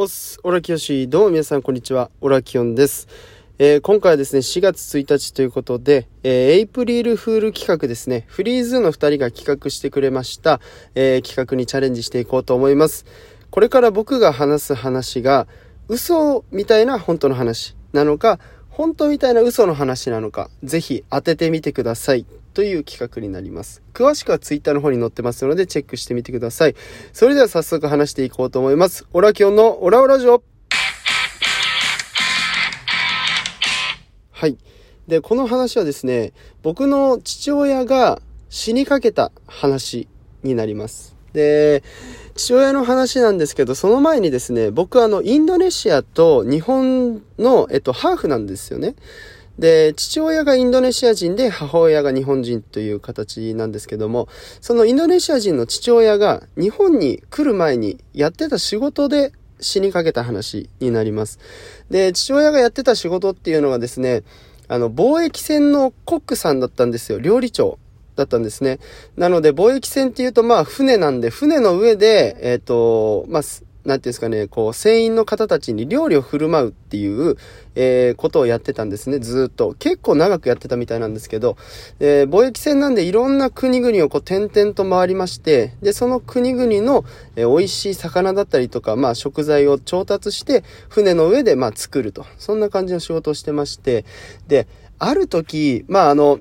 [0.00, 3.08] おっす、オラキヨシ、どうも皆さんこんにちは、オラキヨンです。
[3.58, 10.60] えー、今回はですね、4月1日ということで、えー、エイプリルフール企画ですね、フリーズの2人が企画してくれました、
[10.94, 13.06] えー、企画にチャレンジしていこうと思います。
[13.50, 15.48] これから僕が話す話が、
[15.88, 18.38] 嘘みたいな本当の話なのか、
[18.78, 22.24] 本当みたいな嘘の話なのか、ぜひ当ててみてください。
[22.54, 23.82] という企画になります。
[23.92, 26.76] 詳しくは Twitter の方に載ってますのでチェックしてみてください。
[27.12, 29.04] それでは早速話していこうと思います。
[29.12, 30.44] オラキオンのオラオラジオ
[34.30, 34.56] はい。
[35.08, 40.06] で、この話はですね、僕の父親が死にかけた話
[40.44, 41.16] になります。
[41.32, 41.82] で、
[42.38, 48.94] 父親の話なんですけど、その前にですね、僕はあの、インドネシアと日本の、えっと、ハーフなんですよね。
[49.58, 54.28] で、父親がインドネシア人で母親が日本人という形なんですけども、
[54.60, 61.40] そのインドネシア人の父親が日本に来る前にやってた仕事で死にかけた話になります。
[61.90, 64.22] で、父親がやってた仕事っていうのがですね、
[64.68, 67.18] あの、貿易船のコックさんだったんですよ。
[67.18, 67.80] 料理長。
[68.18, 68.78] だったんですね。
[69.16, 73.42] なので、貿易船っていうと、まあ、船なんで、船の上で、えっ、ー、と、まあ、
[73.84, 77.36] なんていうんですかね、こう、船員の方たちに料理を振る舞うっていう、
[77.74, 79.74] えー、ことをやってたんですね、ずっと。
[79.78, 81.56] 結構長くやってたみたいなんですけど、
[82.00, 87.04] えー、貿易船なんでいろんな国々をこう、点々と回りまして、で、その国々の、
[87.36, 92.26] えー、美味しい魚だったりとか、まあ、食材を調達して、船の上で、まあ、作ると。
[92.36, 94.04] そんな感じの仕事をしてまして、
[94.48, 94.66] で、
[94.98, 96.40] ある時、まあ、あの、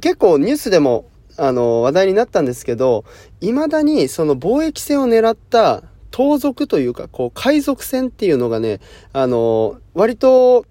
[0.00, 3.04] 結構ニュースでもあの、話題になったんですけど、
[3.40, 8.80] 未だにその貿易船を狙った盗賊というか、こう、海賊船っていうのがね、
[9.12, 10.66] あの、割と、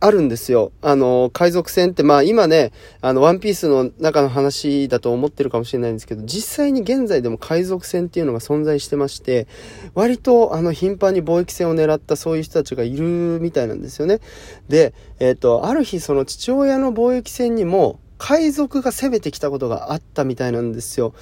[0.00, 0.70] あるんですよ。
[0.80, 9.48] あの、海賊船って、まあ今ね、あの、ワンピースの中の話だと思ってるかもしれないんですけど、実際に現在でも海賊船っていうのが存在してまして、
[9.94, 14.20] 割とあの、頻繁に貿易船を狙ったそういう人たちがいるみたいなんですよね。
[14.68, 21.14] で、えっ、ー、と、ある日その父親の貿易船にも、海賊が攻めてきたことがあったみたいなんですよ。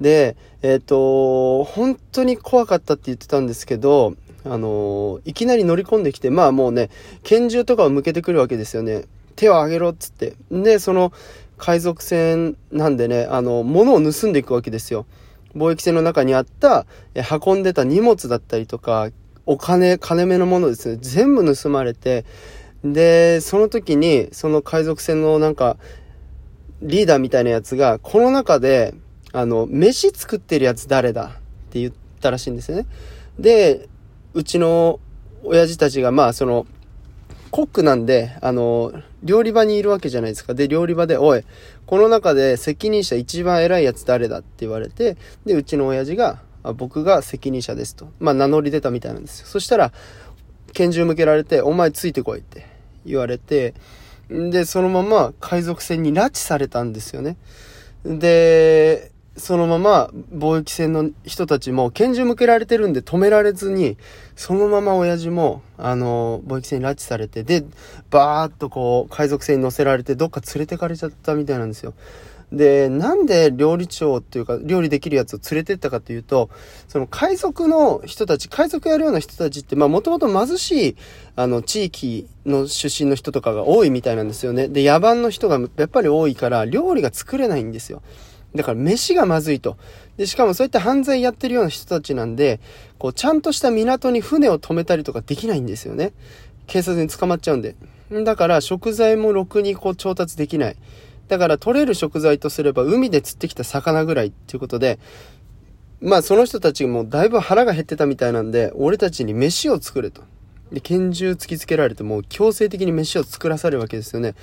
[0.00, 4.14] で、えっ、ー、と、本当に怖かったって言ってたんですけど、
[4.44, 6.90] あのいきなり乗り込んできて、まあもうね、
[7.22, 9.04] 拳銃とかを向けてくるわけですよね。
[9.36, 10.34] 手を上げろっつって。
[10.50, 11.12] で、その
[11.58, 15.06] 海賊船なんでね、あの、物を盗んでいくわけですよ。
[15.54, 19.10] 貿易船の中にあった、え運んでた荷物だったりとか、
[19.44, 22.24] お金、金目のものですね、全部盗まれて、
[22.84, 25.76] で、その時に、その海賊船のなんか、
[26.82, 28.94] リーダーみたいなやつが、この中で、
[29.32, 31.24] あの、飯作ってるやつ誰だ？
[31.24, 31.28] っ
[31.70, 32.86] て言ったらしいんですよね。
[33.38, 33.88] で、
[34.34, 35.00] うちの
[35.44, 36.66] 親父たちが、まあ、その、
[37.50, 40.54] コックなんで、あの、料理場にいるわけじゃないですか。
[40.54, 41.44] で、料理場で、おい、
[41.86, 44.38] この中で責任者一番偉いやつ誰だ？
[44.38, 45.16] って言われて、
[45.46, 48.10] で、うちの親父が、あ僕が責任者ですと。
[48.18, 49.46] まあ、名乗り出たみたいなんですよ。
[49.46, 49.92] そしたら、
[50.74, 52.66] 拳銃向けられて、お前ついてこいって
[53.06, 53.74] 言われて、
[54.30, 57.36] で、そのまま海賊船に拉致されたんですよね。
[58.04, 63.96] で、そのまま貿易船の人たちも拳銃向けられてるんで止められずに、
[64.36, 67.64] そのまま親父も、あの、貿易船に拉致されて、で、
[68.10, 71.94] バーっとこう、海賊船に乗せられて、どっか連れてかれちゃったみたいなんですよ。
[72.52, 76.48] で、なんで料理長っていうか、料理できるやつを連れてったかというと、
[76.88, 80.96] その海賊の人たち、海賊やるような人たちって、まあもともと貧しい、
[81.36, 84.68] あの、地域の出身の人とかが多いみたいなんですよね。
[84.68, 88.02] で、野蛮の人がやっぱり多いから、料理が作れないんですよ。
[88.54, 89.76] だから飯がまずいと。
[90.16, 92.60] で、しかもそういった犯罪やってるような人たちなんで、
[92.98, 96.12] こう、ちゃんとした港に船を止めたりとかできないんですよね。
[96.66, 97.76] 警察に捕まっちゃうんで。
[98.10, 100.76] だから食材もろくにこう調達できない。
[101.28, 104.98] だから取れる食材とすれば海で釣ってきた魚ぐらいっていうことで、
[106.00, 110.22] まあその人たちもだいぶ腹が減ってたみたいなんで、俺たちに飯を作れと。
[110.72, 114.34] で、拳銃突きつけられてもう強制的に飯を作らされるわけですよね。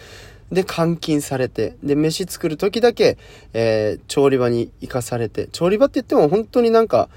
[0.52, 3.18] で、監禁されて、で、飯作る時だけ、
[3.54, 7.10] えー、調理場に行かされて、調理場って言っても本当になんか、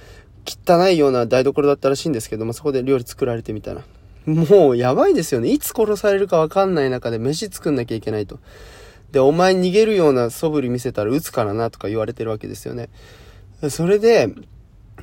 [0.46, 3.82] 汚いような台所だったらしいんですけども、そこで料理作られてみたいな。
[4.26, 5.50] もうやばいですよね。
[5.50, 8.38] いつ殺されるかわかんない中で飯作んなきゃいけないと。
[9.12, 12.88] で、お前逃げるような素振り見せたら撃つからなとか言われてるわけですよね。
[13.70, 14.28] それで、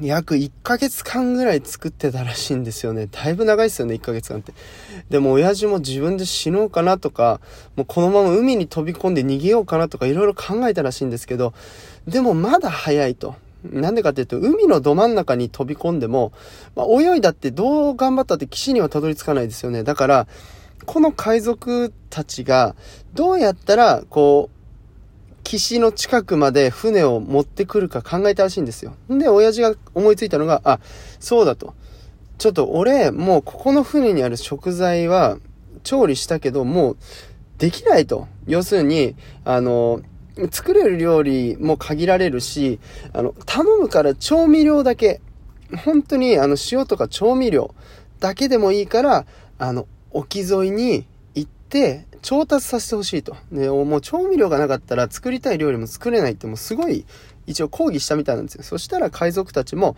[0.01, 3.07] 約1ヶ月間ぐらい作ってたらしいんですよね。
[3.07, 4.53] だいぶ長いですよね、1ヶ月間って。
[5.09, 7.39] でも親父も自分で死のうかなとか、
[7.75, 11.53] もうこのまま海に飛び込んで逃げようかなとかいろいろ考えたらしいんですけど、
[12.07, 13.35] でもまだ早いと。
[13.63, 16.33] なんでかっていうと、海のど真ん中に飛び込んでも、
[16.75, 19.83] まあ、泳いだってどう頑張ったって岸にはたどり着かないですよね。
[19.83, 20.27] だから、
[20.85, 22.75] この海賊たちが、
[23.13, 24.55] どうやったら、こう、
[25.43, 28.95] 岸の近くまで船を持ってくるか考えたらしいんですよ。
[29.09, 30.79] で、親父が思いついたのが、あ、
[31.19, 31.73] そうだと。
[32.37, 35.37] ちょっと俺、もうここの船にある食材は
[35.83, 36.97] 調理したけど、もう
[37.57, 38.27] できないと。
[38.47, 40.01] 要するに、あの、
[40.51, 42.79] 作れる料理も限られるし、
[43.13, 45.21] あの、頼むから調味料だけ、
[45.85, 47.73] 本当にあの塩とか調味料
[48.19, 49.25] だけでもいいから、
[49.57, 53.35] あの、沖沿いに行って調達させてほしいと。
[53.51, 57.05] で、もう調味料がなかったら作りたい料理も作れないってもうすごい
[57.45, 58.63] 一応抗議したみたいなんですよ。
[58.63, 59.97] そしたら海賊たちも、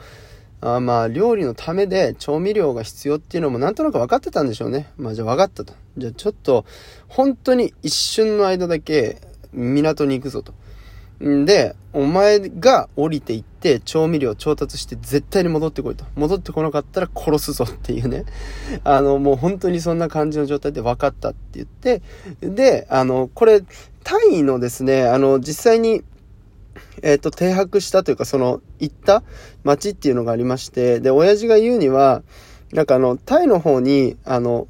[0.59, 4.91] あまあ、料理のためで調味料が必要っていうのもなんとなく分かってたんでしょうね。
[4.97, 5.73] まあ、じゃあ分かったと。
[5.97, 6.65] じゃあちょっと、
[7.07, 9.21] 本当に一瞬の間だけ
[9.53, 10.53] 港に行くぞと。
[11.23, 16.05] んで、お前が降りていって調味料調達して絶対に戻ってこいと。
[16.15, 18.25] 戻ってこなかったら殺すぞっていうね。
[18.83, 22.01] あの、もう本当にそんな感じの状態で分かったって言って、
[22.41, 23.63] で、あの、これ、
[24.03, 26.03] タイのですね、あの、実際に
[27.01, 29.23] えっ、ー、と、停泊したというか、その、行った
[29.63, 32.23] 街っていうのがありまして、で、親父が言うには、
[32.73, 34.67] なんかあの、タイの方に、あの、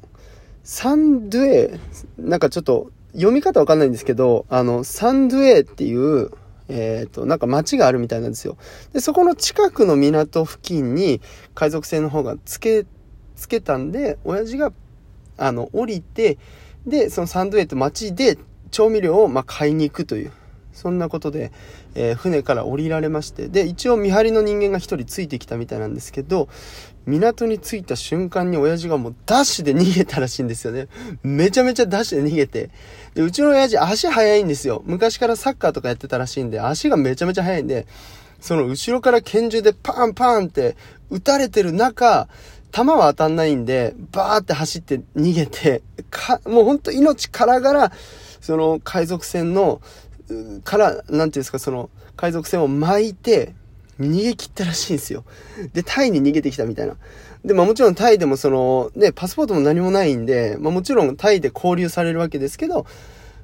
[0.62, 1.80] サンドゥエ、
[2.18, 6.30] なんかちょっと、読み方わかんないんですけど、あの、サンドゥエっていう、
[6.68, 8.56] えっ、ー、と、なんか町があるみたいなんですよ。
[8.92, 11.20] で、そこの近くの港付近に
[11.54, 12.86] 海賊船の方がつけ、
[13.36, 14.72] つけたんで、親父が、
[15.36, 16.38] あの、降りて、
[16.86, 18.38] で、そのサンドウェイと町で
[18.70, 20.32] 調味料を、ま買いに行くという。
[20.78, 21.50] そんなことで、
[21.96, 26.48] えー、船から降りられまして、で、一応見張りの人間が一人ついてきたみたいなんですけど、
[27.04, 30.86] 港に着いた瞬間に親父がもうダッシュで逃げたらしいんですよね。
[31.24, 32.70] めちゃめちゃダッシュで逃げて。
[33.14, 34.82] で、うちの親父足速いんですよ。
[34.86, 37.88] 昔からサッカーとかやってたらしいんで、足がめちゃめちゃ速いんで、
[38.40, 40.76] その後ろから拳銃でパンパンって
[41.10, 42.28] 撃たれてる中、
[42.70, 47.92] 弾は当たんないんで、バーって走って逃げて、か、もうほんと命からがら、
[48.40, 49.80] その海賊船の
[50.64, 53.54] から、なんていうんですか、その、海賊船を巻いて、
[54.00, 55.24] 逃げ切ったらしいんですよ。
[55.72, 56.96] で、タイに逃げてきたみたいな。
[57.44, 62.86] で、まあもちろんタイでもその、ね、パスポートも何もないんで、まあもちろんタイで交流されるわけですけど、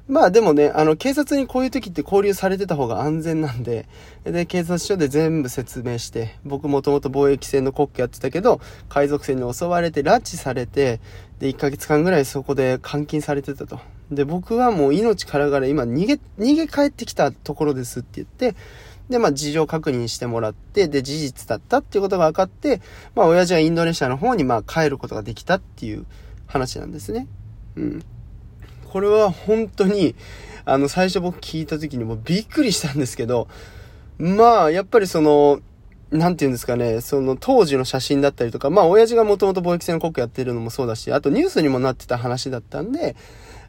[0.07, 3.87] まあでもね、あの、警察にこういう時って交流されてた方が安全なんで、
[4.23, 10.99] で、警察署で全部説明して、僕もともと貿易船の国家やってたけど、海賊船に襲われて、拉致されて、
[11.39, 13.79] で、1ヶ月間ぐらいそこで監禁されてたと。
[14.11, 18.55] で、僕はもう命からがら今逃げ、逃げ帰ってきたところですって言って、
[19.09, 22.81] で、まあ事情確認してもらって、で、事実だったっていうことが分かって、
[23.15, 26.05] まあ親父はインドネシアの方にまあ帰ることができたっていう
[26.47, 27.27] 話なんですね。
[27.75, 28.03] うん。
[28.91, 30.15] これは本当に、
[30.65, 33.47] あの、最初僕聞いた時にもびっくりしたんですけど、
[34.17, 35.59] まあ、やっぱりその、
[36.11, 43.15] なんて言うんですかね、その当時の写真だったりとか、まあ親父がもともと貿易船の国やってるのもそうだし、あとニュースにもなってた話だったんで、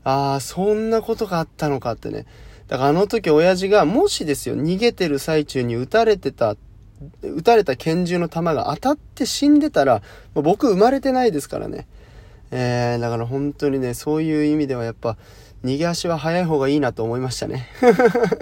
[0.07, 2.27] ああ、そんなことがあったのかってね。
[2.69, 6.55] だからあの時親父が、もしですよ、逃げてる最中に撃たれてた、
[7.23, 11.89] 撃たれた拳銃の弾が当たって死んでたら、僕生まれてないですからね。
[12.53, 15.17] えー、だから本当にね、そういう意味ではやっぱ、
[15.65, 17.67] 逃げ足は早い方がいいなと思いましたね。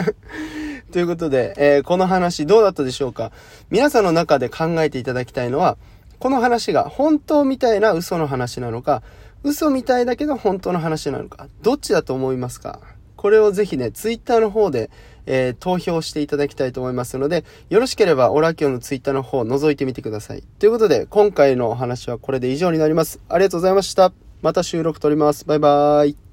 [0.92, 3.32] ということで、えー、この話どうだったでしょうか
[3.70, 5.78] 皆さんの中で考えていただきたいのは、
[6.18, 9.02] この話が本当みたいな嘘の話なのか、
[9.44, 12.80] 嘘みたいだけど本当の話なのか、どっちだと思いますか？
[13.16, 14.90] これをぜひね、ツイッターの方で、
[15.26, 20.42] えー、投票していただきたいと思いますので、よろしければオラキオのツイッターの方を覗いてみてください。
[20.58, 23.20] ということで、今回のお話はこれで以上になります。
[23.28, 24.12] ありがとうございました。
[24.42, 25.44] また収録撮ります。
[25.44, 26.23] バイバーイ。